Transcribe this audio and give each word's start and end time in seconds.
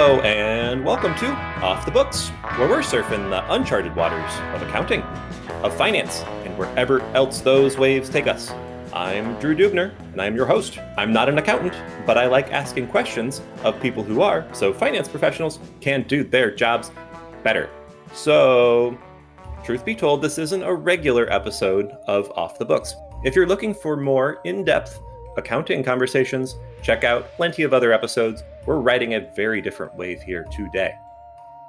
Hello, 0.00 0.20
and 0.20 0.84
welcome 0.84 1.12
to 1.16 1.26
Off 1.60 1.84
the 1.84 1.90
Books, 1.90 2.28
where 2.56 2.68
we're 2.68 2.82
surfing 2.82 3.30
the 3.30 3.52
uncharted 3.52 3.96
waters 3.96 4.32
of 4.54 4.62
accounting, 4.62 5.02
of 5.64 5.76
finance, 5.76 6.20
and 6.44 6.56
wherever 6.56 7.00
else 7.16 7.40
those 7.40 7.76
waves 7.76 8.08
take 8.08 8.28
us. 8.28 8.52
I'm 8.92 9.36
Drew 9.40 9.56
Dubner, 9.56 9.92
and 10.12 10.22
I'm 10.22 10.36
your 10.36 10.46
host. 10.46 10.78
I'm 10.96 11.12
not 11.12 11.28
an 11.28 11.38
accountant, 11.38 11.74
but 12.06 12.16
I 12.16 12.26
like 12.26 12.52
asking 12.52 12.86
questions 12.86 13.42
of 13.64 13.80
people 13.80 14.04
who 14.04 14.22
are, 14.22 14.46
so 14.54 14.72
finance 14.72 15.08
professionals 15.08 15.58
can 15.80 16.04
do 16.04 16.22
their 16.22 16.52
jobs 16.54 16.92
better. 17.42 17.68
So, 18.12 18.96
truth 19.64 19.84
be 19.84 19.96
told, 19.96 20.22
this 20.22 20.38
isn't 20.38 20.62
a 20.62 20.72
regular 20.72 21.28
episode 21.32 21.90
of 22.06 22.30
Off 22.36 22.56
the 22.56 22.64
Books. 22.64 22.94
If 23.24 23.34
you're 23.34 23.48
looking 23.48 23.74
for 23.74 23.96
more 23.96 24.38
in 24.44 24.62
depth 24.64 25.00
accounting 25.38 25.82
conversations, 25.82 26.56
check 26.82 27.04
out 27.04 27.32
plenty 27.36 27.62
of 27.62 27.72
other 27.72 27.92
episodes. 27.92 28.42
We're 28.66 28.80
riding 28.80 29.14
a 29.14 29.20
very 29.20 29.62
different 29.62 29.94
wave 29.94 30.20
here 30.20 30.44
today. 30.52 30.94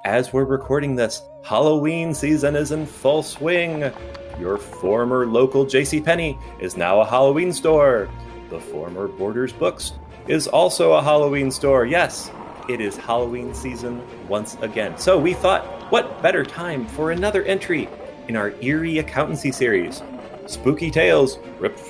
As 0.04 0.32
we're 0.32 0.44
recording 0.44 0.96
this, 0.96 1.22
Halloween 1.42 2.12
season 2.12 2.56
is 2.56 2.72
in 2.72 2.84
full 2.84 3.22
swing. 3.22 3.90
Your 4.38 4.58
former 4.58 5.26
local 5.26 5.64
JCPenney 5.64 6.38
is 6.60 6.76
now 6.76 7.00
a 7.00 7.06
Halloween 7.06 7.52
store. 7.52 8.08
The 8.50 8.60
former 8.60 9.08
Borders 9.08 9.52
Books 9.52 9.92
is 10.26 10.48
also 10.48 10.92
a 10.92 11.02
Halloween 11.02 11.50
store. 11.50 11.86
Yes, 11.86 12.30
it 12.68 12.80
is 12.80 12.96
Halloween 12.96 13.54
season 13.54 14.02
once 14.28 14.56
again. 14.60 14.96
So 14.98 15.18
we 15.18 15.34
thought, 15.34 15.64
what 15.92 16.22
better 16.22 16.44
time 16.44 16.86
for 16.86 17.10
another 17.10 17.42
entry 17.44 17.88
in 18.28 18.36
our 18.36 18.52
eerie 18.60 18.98
accountancy 18.98 19.52
series? 19.52 20.02
Spooky 20.46 20.90
tales 20.90 21.38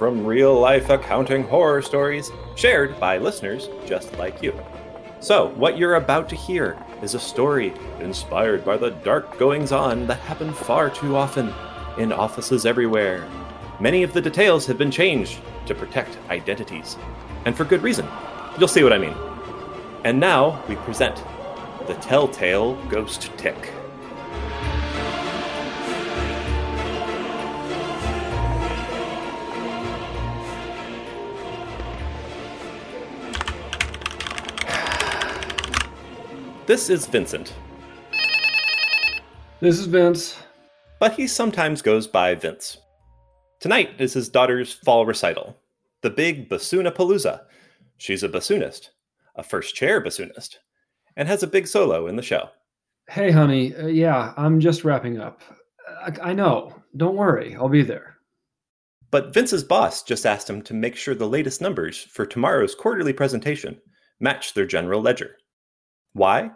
from 0.00 0.24
real 0.24 0.58
life 0.58 0.88
accounting 0.88 1.42
horror 1.42 1.82
stories 1.82 2.30
shared 2.56 2.98
by 2.98 3.18
listeners 3.18 3.68
just 3.84 4.16
like 4.16 4.42
you. 4.42 4.58
So, 5.20 5.48
what 5.56 5.76
you're 5.76 5.96
about 5.96 6.26
to 6.30 6.36
hear 6.36 6.82
is 7.02 7.12
a 7.12 7.20
story 7.20 7.74
inspired 8.00 8.64
by 8.64 8.78
the 8.78 8.92
dark 8.92 9.36
goings 9.38 9.72
on 9.72 10.06
that 10.06 10.20
happen 10.20 10.54
far 10.54 10.88
too 10.88 11.16
often 11.16 11.52
in 11.98 12.12
offices 12.12 12.64
everywhere. 12.64 13.28
Many 13.78 14.02
of 14.02 14.14
the 14.14 14.22
details 14.22 14.64
have 14.68 14.78
been 14.78 14.90
changed 14.90 15.38
to 15.66 15.74
protect 15.74 16.16
identities, 16.30 16.96
and 17.44 17.54
for 17.54 17.66
good 17.66 17.82
reason. 17.82 18.08
You'll 18.58 18.68
see 18.68 18.82
what 18.82 18.94
I 18.94 18.98
mean. 18.98 19.16
And 20.04 20.18
now 20.18 20.64
we 20.66 20.76
present 20.76 21.22
the 21.86 21.94
Telltale 21.96 22.74
Ghost 22.88 23.30
Tick. 23.36 23.70
This 36.66 36.88
is 36.90 37.06
Vincent, 37.06 37.52
This 39.60 39.78
is 39.78 39.86
Vince. 39.86 40.38
but 41.00 41.12
he 41.14 41.26
sometimes 41.26 41.82
goes 41.82 42.06
by 42.06 42.34
Vince. 42.34 42.78
Tonight 43.58 43.90
is 43.98 44.12
his 44.14 44.28
daughter's 44.28 44.72
fall 44.72 45.04
recital, 45.04 45.56
the 46.02 46.10
big 46.10 46.48
Bassoonapalooza. 46.48 47.42
She's 47.98 48.22
a 48.22 48.28
bassoonist, 48.28 48.90
a 49.34 49.42
first 49.42 49.74
chair 49.74 50.00
bassoonist, 50.00 50.56
and 51.16 51.28
has 51.28 51.42
a 51.42 51.46
big 51.48 51.66
solo 51.66 52.06
in 52.06 52.16
the 52.16 52.22
show. 52.22 52.48
Hey, 53.08 53.30
honey. 53.30 53.74
Uh, 53.74 53.86
yeah, 53.88 54.32
I'm 54.36 54.60
just 54.60 54.84
wrapping 54.84 55.18
up. 55.18 55.42
I, 56.00 56.30
I 56.30 56.32
know. 56.32 56.72
Don't 56.96 57.16
worry. 57.16 57.56
I'll 57.56 57.68
be 57.68 57.82
there. 57.82 58.16
But 59.10 59.34
Vince's 59.34 59.64
boss 59.64 60.04
just 60.04 60.24
asked 60.24 60.48
him 60.48 60.62
to 60.62 60.74
make 60.74 60.94
sure 60.94 61.14
the 61.16 61.26
latest 61.28 61.60
numbers 61.60 61.98
for 61.98 62.24
tomorrow's 62.24 62.76
quarterly 62.76 63.12
presentation 63.12 63.80
match 64.20 64.54
their 64.54 64.66
general 64.66 65.02
ledger. 65.02 65.36
Why? 66.12 66.50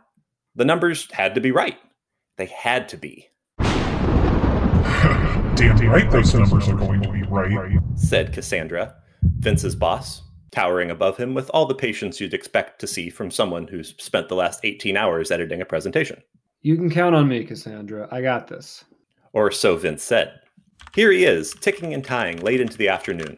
The 0.55 0.65
numbers 0.65 1.11
had 1.13 1.35
to 1.35 1.41
be 1.41 1.51
right. 1.51 1.77
They 2.37 2.47
had 2.47 2.89
to 2.91 2.97
be, 2.97 3.29
Damn 5.57 5.79
right 5.89 6.11
those 6.11 6.35
numbers 6.35 6.69
are 6.69 6.77
going 6.77 7.01
to 7.03 7.13
be 7.13 7.23
right. 7.23 7.79
said 7.95 8.33
Cassandra, 8.33 8.97
Vince's 9.23 9.77
boss, 9.77 10.23
towering 10.51 10.91
above 10.91 11.17
him 11.17 11.33
with 11.33 11.49
all 11.51 11.67
the 11.67 11.75
patience 11.75 12.21
you'd 12.21 12.35
expect 12.35 12.81
to 12.81 12.89
see 12.89 13.09
from 13.09 13.31
someone 13.31 13.69
who's 13.69 13.95
spent 14.03 14.29
the 14.29 14.35
last 14.35 14.61
18 14.65 14.97
hours 14.97 15.31
editing 15.31 15.61
a 15.61 15.65
presentation. 15.65 16.21
You 16.63 16.77
can 16.77 16.91
count 16.91 17.15
on 17.15 17.29
me, 17.29 17.45
Cassandra. 17.45 18.09
I 18.11 18.23
got 18.23 18.49
this. 18.49 18.85
Or 19.33 19.51
so 19.53 19.77
Vince 19.77 20.03
said. 20.03 20.41
Here 20.95 21.13
he 21.13 21.25
is, 21.25 21.55
ticking 21.61 21.95
and 21.95 22.05
tying 22.05 22.39
late 22.39 22.61
into 22.61 22.77
the 22.77 22.89
afternoon. 22.89 23.37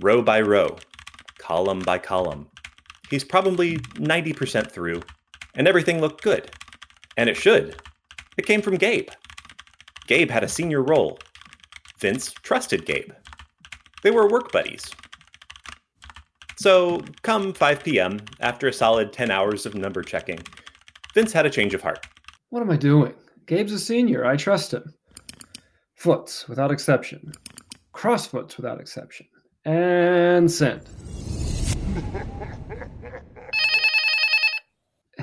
Row 0.00 0.22
by 0.22 0.40
row, 0.40 0.76
column 1.38 1.80
by 1.80 1.98
column. 1.98 2.48
He's 3.10 3.24
probably 3.24 3.78
90% 3.78 4.70
through, 4.70 5.02
and 5.58 5.68
everything 5.68 6.00
looked 6.00 6.22
good. 6.22 6.50
And 7.18 7.28
it 7.28 7.36
should. 7.36 7.76
It 8.38 8.46
came 8.46 8.62
from 8.62 8.76
Gabe. 8.76 9.10
Gabe 10.06 10.30
had 10.30 10.44
a 10.44 10.48
senior 10.48 10.82
role. 10.82 11.18
Vince 11.98 12.32
trusted 12.32 12.86
Gabe. 12.86 13.10
They 14.02 14.12
were 14.12 14.28
work 14.28 14.52
buddies. 14.52 14.88
So, 16.56 17.02
come 17.22 17.52
5 17.52 17.84
p.m., 17.84 18.20
after 18.40 18.68
a 18.68 18.72
solid 18.72 19.12
10 19.12 19.30
hours 19.30 19.66
of 19.66 19.74
number 19.74 20.02
checking, 20.02 20.38
Vince 21.14 21.32
had 21.32 21.46
a 21.46 21.50
change 21.50 21.74
of 21.74 21.82
heart. 21.82 22.06
What 22.50 22.62
am 22.62 22.70
I 22.70 22.76
doing? 22.76 23.14
Gabe's 23.46 23.72
a 23.72 23.78
senior. 23.78 24.24
I 24.24 24.36
trust 24.36 24.72
him. 24.72 24.94
Foots 25.96 26.48
without 26.48 26.70
exception. 26.70 27.32
Crossfoots 27.94 28.56
without 28.56 28.80
exception. 28.80 29.26
And 29.64 30.50
send. 30.50 30.82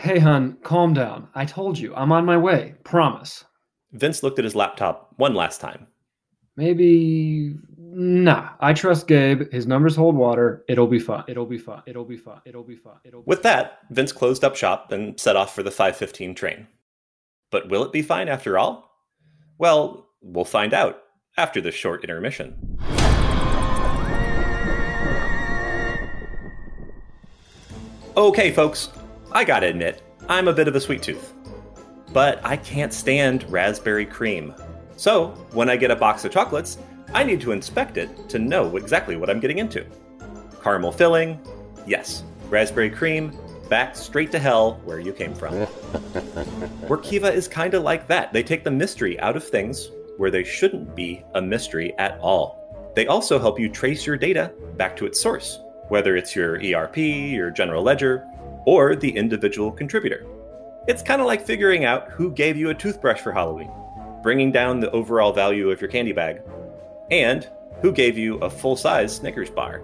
hey, 0.05 0.19
hun, 0.19 0.55
calm 0.61 0.93
down. 0.93 1.27
I 1.33 1.45
told 1.45 1.79
you, 1.79 1.93
I'm 1.95 2.11
on 2.11 2.25
my 2.25 2.37
way. 2.37 2.75
Promise. 2.83 3.43
Vince 3.93 4.21
looked 4.21 4.37
at 4.37 4.45
his 4.45 4.53
laptop 4.53 5.11
one 5.17 5.33
last 5.33 5.59
time. 5.59 5.87
Maybe. 6.55 7.55
Nah, 7.75 8.51
I 8.59 8.73
trust 8.73 9.07
Gabe. 9.07 9.51
His 9.51 9.65
numbers 9.65 9.95
hold 9.95 10.15
water. 10.15 10.63
It'll 10.69 10.85
be 10.85 10.99
fun. 10.99 11.23
It'll 11.27 11.47
be 11.47 11.57
fun. 11.57 11.81
It'll 11.87 12.05
be 12.05 12.17
fun. 12.17 12.41
It'll 12.45 12.63
be 12.63 12.75
fun. 12.75 12.97
It'll 13.03 13.21
be 13.21 13.25
With 13.25 13.41
that, 13.43 13.79
Vince 13.89 14.11
closed 14.11 14.43
up 14.43 14.55
shop 14.55 14.91
and 14.91 15.19
set 15.19 15.35
off 15.35 15.55
for 15.55 15.63
the 15.63 15.71
515 15.71 16.35
train. 16.35 16.67
But 17.49 17.69
will 17.69 17.83
it 17.83 17.91
be 17.91 18.03
fine 18.03 18.29
after 18.29 18.59
all? 18.59 18.91
Well, 19.57 20.07
we'll 20.21 20.45
find 20.45 20.73
out 20.73 21.01
after 21.35 21.61
this 21.61 21.73
short 21.73 22.03
intermission. 22.03 22.77
Okay, 28.17 28.51
folks, 28.51 28.89
I 29.35 29.43
gotta 29.43 29.67
admit, 29.67 30.01
I'm 30.29 30.47
a 30.47 30.53
bit 30.53 30.69
of 30.69 30.77
a 30.77 30.79
sweet 30.79 31.03
tooth. 31.03 31.33
But 32.13 32.39
I 32.45 32.55
can't 32.55 32.93
stand 32.93 33.43
raspberry 33.51 34.05
cream. 34.05 34.53
So, 34.95 35.31
when 35.51 35.69
I 35.69 35.75
get 35.75 35.91
a 35.91 35.95
box 35.97 36.23
of 36.23 36.31
chocolates, 36.31 36.77
I 37.13 37.25
need 37.25 37.41
to 37.41 37.51
inspect 37.51 37.97
it 37.97 38.29
to 38.29 38.39
know 38.39 38.77
exactly 38.77 39.17
what 39.17 39.29
I'm 39.29 39.41
getting 39.41 39.57
into. 39.57 39.85
Caramel 40.63 40.93
filling, 40.93 41.37
yes. 41.85 42.23
Raspberry 42.49 42.89
cream, 42.89 43.37
back 43.67 43.97
straight 43.97 44.31
to 44.31 44.39
hell 44.39 44.79
where 44.85 45.01
you 45.01 45.11
came 45.11 45.35
from. 45.35 45.53
Workiva 46.87 47.33
is 47.33 47.49
kind 47.49 47.73
of 47.73 47.83
like 47.83 48.07
that. 48.07 48.31
They 48.31 48.41
take 48.41 48.63
the 48.63 48.71
mystery 48.71 49.19
out 49.19 49.35
of 49.35 49.43
things 49.43 49.91
where 50.15 50.31
they 50.31 50.45
shouldn't 50.45 50.95
be 50.95 51.25
a 51.33 51.41
mystery 51.41 51.93
at 51.97 52.17
all. 52.19 52.93
They 52.95 53.07
also 53.07 53.37
help 53.37 53.59
you 53.59 53.67
trace 53.67 54.05
your 54.05 54.15
data 54.15 54.53
back 54.77 54.95
to 54.95 55.05
its 55.05 55.19
source, 55.19 55.59
whether 55.89 56.15
it's 56.15 56.37
your 56.37 56.55
ERP, 56.55 56.95
your 56.95 57.51
general 57.51 57.83
ledger, 57.83 58.25
or 58.65 58.95
the 58.95 59.15
individual 59.15 59.71
contributor. 59.71 60.25
It's 60.87 61.01
kind 61.01 61.21
of 61.21 61.27
like 61.27 61.45
figuring 61.45 61.85
out 61.85 62.11
who 62.11 62.31
gave 62.31 62.57
you 62.57 62.69
a 62.69 62.75
toothbrush 62.75 63.19
for 63.19 63.31
Halloween, 63.31 63.71
bringing 64.21 64.51
down 64.51 64.79
the 64.79 64.91
overall 64.91 65.33
value 65.33 65.71
of 65.71 65.81
your 65.81 65.89
candy 65.89 66.11
bag, 66.11 66.41
and 67.09 67.47
who 67.81 67.91
gave 67.91 68.17
you 68.17 68.37
a 68.37 68.49
full 68.49 68.75
size 68.75 69.15
Snickers 69.15 69.49
bar. 69.49 69.79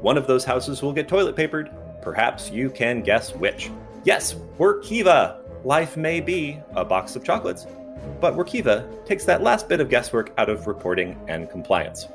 One 0.00 0.16
of 0.16 0.26
those 0.26 0.44
houses 0.44 0.82
will 0.82 0.92
get 0.92 1.08
toilet 1.08 1.36
papered. 1.36 1.70
Perhaps 2.02 2.50
you 2.50 2.70
can 2.70 3.02
guess 3.02 3.34
which. 3.34 3.70
Yes, 4.04 4.34
Workiva! 4.58 5.38
Life 5.64 5.96
may 5.96 6.20
be 6.20 6.60
a 6.74 6.84
box 6.84 7.16
of 7.16 7.24
chocolates, 7.24 7.66
but 8.20 8.34
Workiva 8.34 9.04
takes 9.06 9.24
that 9.24 9.42
last 9.42 9.68
bit 9.68 9.80
of 9.80 9.90
guesswork 9.90 10.32
out 10.38 10.48
of 10.48 10.66
reporting 10.66 11.20
and 11.28 11.50
compliance. 11.50 12.06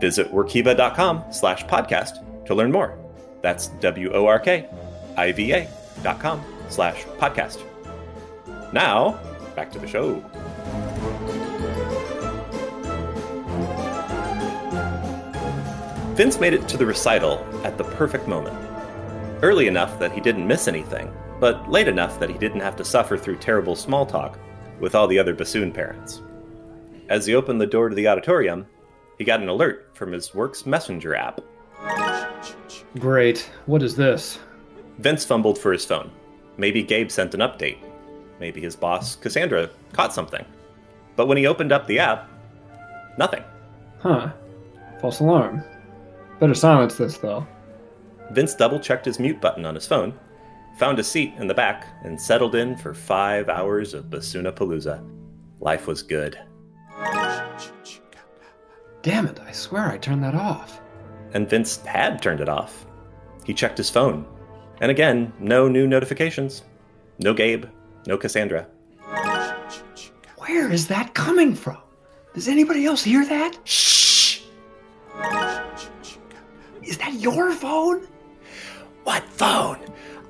Visit 0.00 0.32
workiva.com 0.32 1.24
slash 1.30 1.64
podcast 1.66 2.46
to 2.46 2.54
learn 2.54 2.72
more. 2.72 2.98
That's 3.42 3.68
W-O-R-K-I-V-A 3.68 4.70
dot 4.72 4.85
com 5.16 6.44
slash 6.68 7.04
podcast. 7.18 7.62
Now, 8.72 9.20
back 9.54 9.70
to 9.72 9.78
the 9.78 9.86
show. 9.86 10.22
Vince 16.14 16.40
made 16.40 16.54
it 16.54 16.66
to 16.68 16.78
the 16.78 16.86
recital 16.86 17.46
at 17.62 17.76
the 17.76 17.84
perfect 17.84 18.26
moment. 18.26 18.56
Early 19.42 19.66
enough 19.66 19.98
that 19.98 20.12
he 20.12 20.20
didn't 20.20 20.46
miss 20.46 20.66
anything, 20.66 21.12
but 21.38 21.70
late 21.70 21.88
enough 21.88 22.18
that 22.20 22.30
he 22.30 22.38
didn't 22.38 22.60
have 22.60 22.76
to 22.76 22.84
suffer 22.84 23.18
through 23.18 23.36
terrible 23.36 23.76
small 23.76 24.06
talk 24.06 24.38
with 24.80 24.94
all 24.94 25.06
the 25.06 25.18
other 25.18 25.34
bassoon 25.34 25.72
parents. 25.72 26.22
As 27.10 27.26
he 27.26 27.34
opened 27.34 27.60
the 27.60 27.66
door 27.66 27.90
to 27.90 27.94
the 27.94 28.08
auditorium, 28.08 28.66
he 29.18 29.24
got 29.24 29.42
an 29.42 29.48
alert 29.48 29.90
from 29.94 30.10
his 30.10 30.34
work's 30.34 30.64
messenger 30.64 31.14
app. 31.14 31.40
Great. 32.98 33.50
What 33.66 33.82
is 33.82 33.94
this? 33.94 34.38
Vince 34.98 35.24
fumbled 35.24 35.58
for 35.58 35.72
his 35.72 35.84
phone. 35.84 36.10
Maybe 36.56 36.82
Gabe 36.82 37.10
sent 37.10 37.34
an 37.34 37.40
update. 37.40 37.78
Maybe 38.40 38.60
his 38.60 38.76
boss, 38.76 39.16
Cassandra, 39.16 39.70
caught 39.92 40.14
something. 40.14 40.44
But 41.16 41.26
when 41.26 41.38
he 41.38 41.46
opened 41.46 41.72
up 41.72 41.86
the 41.86 41.98
app, 41.98 42.28
nothing. 43.18 43.42
Huh. 43.98 44.32
False 45.00 45.20
alarm. 45.20 45.62
Better 46.40 46.54
silence 46.54 46.96
this, 46.96 47.18
though. 47.18 47.46
Vince 48.32 48.54
double 48.54 48.80
checked 48.80 49.04
his 49.04 49.18
mute 49.18 49.40
button 49.40 49.64
on 49.64 49.74
his 49.74 49.86
phone, 49.86 50.18
found 50.78 50.98
a 50.98 51.04
seat 51.04 51.32
in 51.38 51.46
the 51.46 51.54
back, 51.54 51.86
and 52.04 52.20
settled 52.20 52.54
in 52.54 52.76
for 52.76 52.92
five 52.92 53.48
hours 53.48 53.94
of 53.94 54.06
Bassoonapalooza. 54.06 55.06
Life 55.60 55.86
was 55.86 56.02
good. 56.02 56.38
Damn 59.02 59.26
it, 59.26 59.38
I 59.40 59.52
swear 59.52 59.88
I 59.88 59.98
turned 59.98 60.24
that 60.24 60.34
off. 60.34 60.80
And 61.32 61.48
Vince 61.48 61.78
had 61.84 62.20
turned 62.20 62.40
it 62.40 62.48
off. 62.48 62.86
He 63.44 63.54
checked 63.54 63.78
his 63.78 63.90
phone. 63.90 64.26
And 64.80 64.90
again, 64.90 65.32
no 65.38 65.68
new 65.68 65.86
notifications. 65.86 66.62
No 67.18 67.32
Gabe. 67.32 67.64
No 68.06 68.16
Cassandra. 68.16 68.66
Where 70.36 70.70
is 70.70 70.86
that 70.88 71.14
coming 71.14 71.54
from? 71.54 71.78
Does 72.34 72.48
anybody 72.48 72.84
else 72.84 73.02
hear 73.02 73.24
that? 73.24 73.58
Shh! 73.64 74.42
Is 76.82 76.98
that 76.98 77.14
your 77.14 77.52
phone? 77.52 78.06
What 79.04 79.24
phone? 79.24 79.78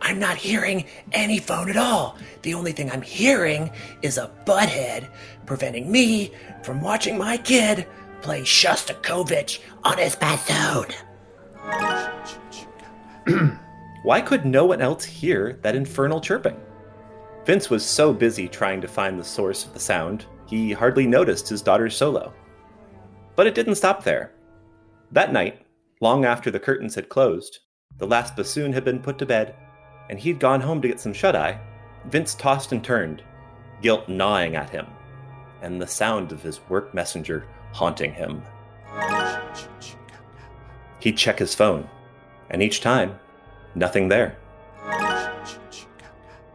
I'm 0.00 0.20
not 0.20 0.36
hearing 0.36 0.84
any 1.12 1.40
phone 1.40 1.68
at 1.68 1.76
all. 1.76 2.16
The 2.42 2.54
only 2.54 2.70
thing 2.72 2.90
I'm 2.90 3.02
hearing 3.02 3.70
is 4.02 4.18
a 4.18 4.30
butthead 4.44 5.08
preventing 5.46 5.90
me 5.90 6.30
from 6.62 6.80
watching 6.80 7.18
my 7.18 7.36
kid 7.38 7.86
play 8.22 8.42
Shostakovich 8.42 9.60
on 9.82 9.98
his 9.98 10.14
bassoon. 10.14 10.86
Why 14.06 14.20
could 14.20 14.46
no 14.46 14.64
one 14.66 14.80
else 14.80 15.04
hear 15.04 15.58
that 15.62 15.74
infernal 15.74 16.20
chirping? 16.20 16.56
Vince 17.44 17.68
was 17.68 17.84
so 17.84 18.12
busy 18.12 18.46
trying 18.46 18.80
to 18.80 18.86
find 18.86 19.18
the 19.18 19.24
source 19.24 19.64
of 19.64 19.74
the 19.74 19.80
sound, 19.80 20.26
he 20.46 20.70
hardly 20.70 21.08
noticed 21.08 21.48
his 21.48 21.60
daughter's 21.60 21.96
solo. 21.96 22.32
But 23.34 23.48
it 23.48 23.56
didn't 23.56 23.74
stop 23.74 24.04
there. 24.04 24.30
That 25.10 25.32
night, 25.32 25.66
long 26.00 26.24
after 26.24 26.52
the 26.52 26.60
curtains 26.60 26.94
had 26.94 27.08
closed, 27.08 27.58
the 27.98 28.06
last 28.06 28.36
bassoon 28.36 28.72
had 28.72 28.84
been 28.84 29.00
put 29.02 29.18
to 29.18 29.26
bed, 29.26 29.56
and 30.08 30.20
he'd 30.20 30.38
gone 30.38 30.60
home 30.60 30.80
to 30.82 30.88
get 30.88 31.00
some 31.00 31.12
shut 31.12 31.34
eye, 31.34 31.58
Vince 32.04 32.36
tossed 32.36 32.70
and 32.70 32.84
turned, 32.84 33.24
guilt 33.82 34.08
gnawing 34.08 34.54
at 34.54 34.70
him, 34.70 34.86
and 35.62 35.82
the 35.82 35.86
sound 35.88 36.30
of 36.30 36.44
his 36.44 36.60
work 36.68 36.94
messenger 36.94 37.44
haunting 37.72 38.12
him. 38.12 38.40
He'd 41.00 41.16
check 41.16 41.40
his 41.40 41.56
phone, 41.56 41.88
and 42.50 42.62
each 42.62 42.80
time, 42.80 43.18
nothing 43.76 44.08
there. 44.08 44.36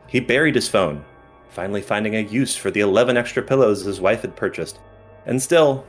He 0.07 0.19
buried 0.19 0.55
his 0.55 0.67
phone, 0.67 1.05
finally 1.49 1.81
finding 1.81 2.15
a 2.15 2.21
use 2.21 2.55
for 2.55 2.71
the 2.71 2.81
11 2.81 3.15
extra 3.15 3.41
pillows 3.41 3.85
his 3.85 4.01
wife 4.01 4.23
had 4.23 4.35
purchased, 4.35 4.79
and 5.25 5.41
still. 5.41 5.85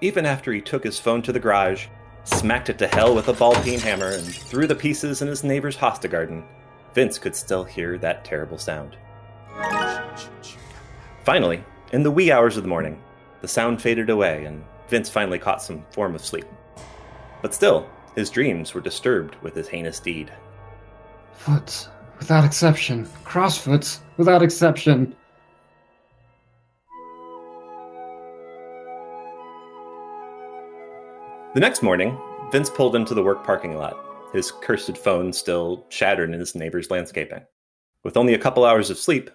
Even 0.00 0.24
after 0.24 0.52
he 0.52 0.60
took 0.60 0.84
his 0.84 0.98
phone 0.98 1.20
to 1.22 1.32
the 1.32 1.40
garage, 1.40 1.86
smacked 2.24 2.70
it 2.70 2.78
to 2.78 2.86
hell 2.86 3.14
with 3.14 3.28
a 3.28 3.32
ball 3.32 3.54
peen 3.62 3.80
hammer, 3.80 4.12
and 4.12 4.24
threw 4.24 4.66
the 4.66 4.74
pieces 4.74 5.20
in 5.20 5.28
his 5.28 5.44
neighbor's 5.44 5.76
hosta 5.76 6.10
garden, 6.10 6.44
Vince 6.94 7.18
could 7.18 7.34
still 7.34 7.64
hear 7.64 7.98
that 7.98 8.24
terrible 8.24 8.58
sound. 8.58 8.96
Finally, 11.24 11.62
in 11.92 12.02
the 12.02 12.10
wee 12.10 12.32
hours 12.32 12.56
of 12.56 12.62
the 12.62 12.68
morning, 12.68 13.00
the 13.40 13.48
sound 13.48 13.82
faded 13.82 14.10
away, 14.10 14.44
and 14.44 14.64
Vince 14.88 15.08
finally 15.08 15.38
caught 15.38 15.62
some 15.62 15.84
form 15.90 16.14
of 16.14 16.24
sleep. 16.24 16.46
But 17.40 17.54
still, 17.54 17.88
his 18.14 18.30
dreams 18.30 18.74
were 18.74 18.80
disturbed 18.80 19.36
with 19.42 19.54
his 19.54 19.68
heinous 19.68 20.00
deed. 20.00 20.32
Foots, 21.34 21.88
without 22.18 22.44
exception. 22.44 23.06
Crossfoots, 23.24 24.00
without 24.16 24.42
exception. 24.42 25.14
The 31.54 31.60
next 31.60 31.82
morning, 31.82 32.18
Vince 32.50 32.70
pulled 32.70 32.96
into 32.96 33.14
the 33.14 33.22
work 33.22 33.44
parking 33.44 33.76
lot, 33.76 33.96
his 34.32 34.50
cursed 34.50 34.96
phone 34.96 35.32
still 35.32 35.84
shattered 35.90 36.32
in 36.32 36.40
his 36.40 36.54
neighbor's 36.54 36.90
landscaping. 36.90 37.42
With 38.04 38.16
only 38.16 38.34
a 38.34 38.38
couple 38.38 38.64
hours 38.64 38.88
of 38.88 38.98
sleep, 38.98 39.30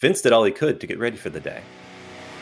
Vince 0.00 0.20
did 0.20 0.32
all 0.32 0.44
he 0.44 0.50
could 0.50 0.80
to 0.80 0.86
get 0.86 0.98
ready 0.98 1.16
for 1.16 1.30
the 1.30 1.40
day. 1.40 1.62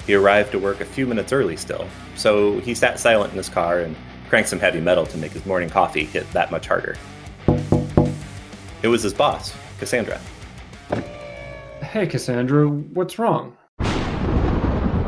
He 0.07 0.15
arrived 0.15 0.53
to 0.53 0.59
work 0.59 0.81
a 0.81 0.87
few 0.87 1.07
minutes 1.07 1.33
early 1.33 1.59
still, 1.59 1.87
so 2.17 2.59
he 2.61 2.75
sat 2.75 2.99
silent 2.99 3.33
in 3.33 3.37
his 3.37 3.51
car 3.51 3.81
and 3.81 3.95
cranked 4.29 4.49
some 4.49 4.59
heavy 4.59 4.81
metal 4.81 5.07
to 5.07 5.19
make 5.19 5.33
his 5.33 5.45
morning 5.47 5.71
coffee 5.71 6.05
hit 6.05 6.31
that 6.33 6.51
much 6.51 6.67
harder. 6.67 6.97
It 8.83 8.89
was 8.89 9.03
his 9.03 9.15
boss, 9.15 9.55
Cassandra. 9.79 10.21
Hey, 11.83 12.07
Cassandra, 12.07 12.69
what's 12.69 13.19
wrong? 13.19 13.57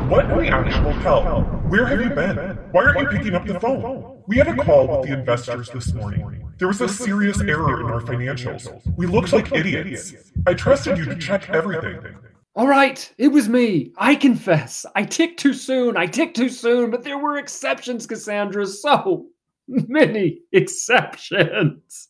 What 0.09 0.29
in 0.29 0.37
the 0.39 0.47
actual 0.49 0.91
hell? 0.91 1.43
Where 1.69 1.85
have 1.85 2.01
you 2.01 2.09
been? 2.09 2.35
Why 2.71 2.83
aren't 2.83 2.99
you 2.99 3.17
picking 3.17 3.35
up 3.35 3.45
the 3.45 3.59
phone? 3.59 4.23
We 4.27 4.37
had 4.37 4.47
a 4.47 4.55
call 4.57 4.87
with 4.87 5.07
the 5.07 5.13
investors 5.13 5.69
this 5.69 5.93
morning. 5.93 6.49
There 6.57 6.67
was 6.67 6.81
a 6.81 6.89
serious 6.89 7.39
error 7.39 7.79
in 7.79 7.85
our 7.85 8.01
financials. 8.01 8.69
We 8.97 9.05
looked 9.05 9.31
like 9.31 9.51
idiots. 9.53 10.13
I 10.45 10.53
trusted 10.53 10.97
you 10.97 11.05
to 11.05 11.15
check 11.15 11.49
everything. 11.49 12.17
All 12.53 12.67
right, 12.67 13.13
it 13.17 13.29
was 13.29 13.47
me. 13.47 13.93
I 13.97 14.15
confess. 14.15 14.85
I 14.93 15.03
ticked 15.03 15.39
too 15.39 15.53
soon. 15.53 15.95
I 15.95 16.05
ticked 16.05 16.35
too 16.35 16.49
soon, 16.49 16.91
but 16.91 17.01
there 17.01 17.17
were 17.17 17.37
exceptions, 17.37 18.05
Cassandra. 18.05 18.67
So 18.67 19.27
many 19.69 20.41
exceptions. 20.51 22.09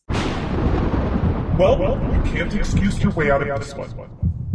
Well, 1.58 1.78
you 2.12 2.22
can't 2.32 2.52
excuse 2.54 3.00
your 3.00 3.12
way 3.12 3.30
out 3.30 3.48
of 3.48 3.60
this 3.60 3.72
one. 3.74 4.10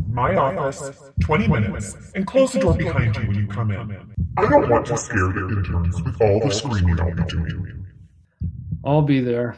My 0.10 0.36
office, 0.36 1.00
20 1.22 1.48
minutes, 1.48 1.96
and 2.16 2.28
close 2.28 2.52
the 2.52 2.60
door 2.60 2.74
behind 2.74 3.16
you 3.16 3.22
when 3.28 3.36
you 3.38 3.48
come 3.48 3.72
in. 3.72 4.14
I 4.36 4.50
don't 4.50 4.70
want 4.70 4.88
to 4.88 4.98
scare 4.98 5.32
the 5.32 5.48
interns 5.48 6.02
with 6.02 6.20
all 6.22 6.42
the 6.42 6.52
screaming 6.52 7.00
I'll 7.00 7.16
be 7.16 7.24
doing. 7.24 7.86
I'll 8.84 9.04
be 9.04 9.22
there. 9.22 9.58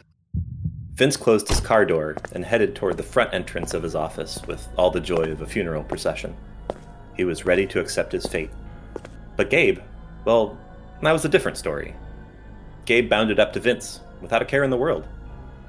Vince 1.00 1.16
closed 1.16 1.48
his 1.48 1.60
car 1.60 1.86
door 1.86 2.14
and 2.32 2.44
headed 2.44 2.74
toward 2.74 2.98
the 2.98 3.02
front 3.02 3.32
entrance 3.32 3.72
of 3.72 3.82
his 3.82 3.94
office 3.94 4.38
with 4.46 4.68
all 4.76 4.90
the 4.90 5.00
joy 5.00 5.32
of 5.32 5.40
a 5.40 5.46
funeral 5.46 5.82
procession. 5.82 6.36
He 7.16 7.24
was 7.24 7.46
ready 7.46 7.66
to 7.68 7.80
accept 7.80 8.12
his 8.12 8.26
fate. 8.26 8.50
But 9.34 9.48
Gabe, 9.48 9.78
well, 10.26 10.58
that 11.00 11.12
was 11.12 11.24
a 11.24 11.30
different 11.30 11.56
story. 11.56 11.94
Gabe 12.84 13.08
bounded 13.08 13.40
up 13.40 13.50
to 13.54 13.60
Vince 13.60 14.00
without 14.20 14.42
a 14.42 14.44
care 14.44 14.62
in 14.62 14.68
the 14.68 14.76
world. 14.76 15.08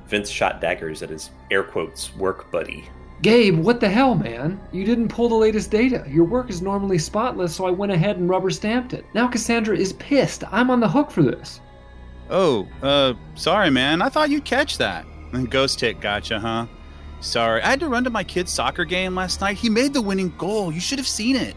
Vince 0.06 0.30
shot 0.30 0.60
daggers 0.60 1.02
at 1.02 1.10
his 1.10 1.30
air 1.50 1.64
quotes 1.64 2.14
work 2.18 2.52
buddy. 2.52 2.90
Gabe, 3.22 3.58
what 3.58 3.80
the 3.80 3.88
hell, 3.88 4.16
man? 4.16 4.60
You 4.74 4.84
didn't 4.84 5.08
pull 5.08 5.30
the 5.30 5.36
latest 5.36 5.72
data. 5.72 6.04
Your 6.10 6.26
work 6.26 6.50
is 6.50 6.62
normally 6.62 6.98
spotless, 6.98 7.56
so 7.56 7.66
I 7.66 7.72
went 7.72 7.94
ahead 7.94 8.18
and 8.18 8.28
rubber 8.28 8.50
stamped 8.50 8.92
it. 8.92 9.06
Now 9.14 9.30
Cassandra 9.30 9.78
is 9.78 9.94
pissed. 9.94 10.44
I'm 10.52 10.70
on 10.70 10.82
the 10.82 10.90
hook 10.90 11.10
for 11.10 11.24
this. 11.24 11.62
Oh, 12.30 12.68
uh, 12.82 13.14
sorry, 13.36 13.70
man. 13.70 14.02
I 14.02 14.10
thought 14.10 14.30
you'd 14.30 14.44
catch 14.44 14.78
that. 14.78 15.06
Ghost 15.50 15.80
hit 15.80 16.00
gotcha, 16.02 16.40
huh? 16.40 16.66
Sorry. 17.22 17.62
I 17.62 17.70
had 17.70 17.80
to 17.82 17.88
run 17.88 18.04
to 18.04 18.10
my 18.10 18.24
kid's 18.24 18.52
soccer 18.52 18.84
game 18.84 19.16
last 19.16 19.42
night. 19.42 19.58
He 19.58 19.70
made 19.70 19.94
the 19.94 20.02
winning 20.02 20.34
goal. 20.38 20.72
You 20.72 20.80
should 20.80 21.00
have 21.00 21.08
seen 21.08 21.36
it. 21.36 21.56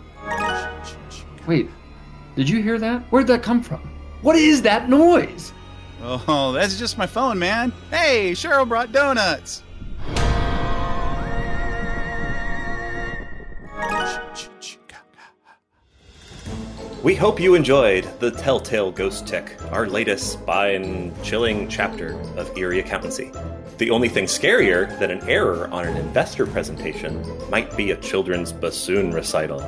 Wait, 1.47 1.69
did 2.37 2.49
you 2.49 2.63
hear 2.63 2.79
that? 2.79 3.03
Where'd 3.11 3.27
that 3.29 3.43
come 3.43 3.63
from? 3.63 3.81
What 4.23 4.37
is 4.37 4.63
that 4.63 4.89
noise? 4.89 5.53
Oh, 6.03 6.53
that's 6.53 6.79
just 6.79 6.99
my 6.99 7.07
phone, 7.07 7.39
man. 7.39 7.73
Hey, 7.91 8.33
Cheryl 8.33 8.69
brought 8.69 8.93
donuts. 8.93 9.63
We 17.03 17.15
hope 17.15 17.39
you 17.39 17.55
enjoyed 17.55 18.09
The 18.19 18.31
Telltale 18.31 18.91
Ghost 18.91 19.27
Tick, 19.27 19.59
our 19.71 19.87
latest 19.87 20.33
spine 20.33 21.15
chilling 21.23 21.69
chapter 21.69 22.19
of 22.39 22.57
Eerie 22.57 22.81
Accountancy. 22.81 23.31
The 23.77 23.91
only 23.91 24.09
thing 24.09 24.27
scarier 24.27 24.97
than 25.01 25.11
an 25.11 25.29
error 25.29 25.69
on 25.73 25.85
an 25.85 25.97
investor 25.97 26.47
presentation 26.47 27.25
might 27.51 27.77
be 27.77 27.91
a 27.91 27.97
children's 27.97 28.53
bassoon 28.53 29.11
recital. 29.11 29.61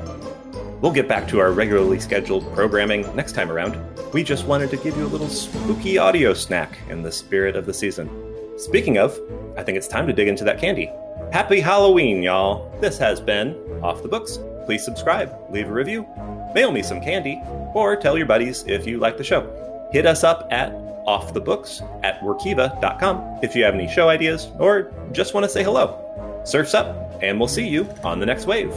We'll 0.81 0.93
get 0.93 1.09
back 1.09 1.27
to 1.29 1.41
our 1.41 1.51
regularly 1.51 1.99
scheduled 1.99 2.55
programming 2.55 3.03
next 3.17 3.33
time 3.33 3.51
around. 3.51 3.77
We 4.13 4.23
just 4.23 4.47
wanted 4.47 4.71
to 4.71 4.77
give 4.77 4.97
you 4.97 5.07
a 5.07 5.09
little 5.09 5.29
spooky 5.29 5.99
audio 5.99 6.35
snack 6.35 6.79
in 6.89 7.03
the 7.03 7.11
spirit 7.11 7.57
of 7.57 7.67
the 7.67 7.75
season. 7.75 8.09
Speaking 8.59 8.97
of, 8.97 9.19
I 9.57 9.65
think 9.65 9.77
it's 9.77 9.89
time 9.89 10.07
to 10.07 10.13
dig 10.13 10.29
into 10.29 10.45
that 10.45 10.61
candy. 10.61 10.89
Happy 11.33 11.59
Halloween, 11.59 12.23
y'all! 12.23 12.71
This 12.81 12.99
has 12.99 13.21
been 13.21 13.57
Off 13.83 14.03
the 14.03 14.09
Books. 14.09 14.39
Please 14.67 14.85
subscribe, 14.85 15.35
leave 15.51 15.69
a 15.69 15.73
review, 15.73 16.07
mail 16.55 16.71
me 16.71 16.83
some 16.83 17.01
candy, 17.01 17.43
or 17.75 17.97
tell 17.97 18.17
your 18.17 18.27
buddies 18.27 18.65
if 18.69 18.87
you 18.87 18.99
like 18.99 19.17
the 19.17 19.25
show. 19.25 19.89
Hit 19.93 20.07
us 20.07 20.23
up 20.23 20.47
at 20.53 20.86
offthebooks 21.07 21.83
at 22.05 22.21
workiva.com 22.21 23.39
if 23.43 23.55
you 23.55 23.65
have 23.65 23.75
any 23.75 23.89
show 23.89 24.09
ideas 24.09 24.49
or 24.59 24.93
just 25.13 25.35
want 25.35 25.45
to 25.45 25.49
say 25.49 25.63
hello. 25.63 26.03
Surf's 26.45 26.75
up, 26.75 27.19
and 27.23 27.39
we'll 27.39 27.49
see 27.49 27.67
you 27.67 27.89
on 28.05 28.21
the 28.21 28.27
next 28.27 28.47
wave. 28.47 28.73